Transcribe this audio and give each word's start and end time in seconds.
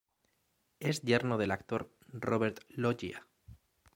Es 0.79 1.03
yerno 1.03 1.37
del 1.37 1.51
actor 1.51 1.93
Robert 2.11 2.61
Loggia. 2.69 3.27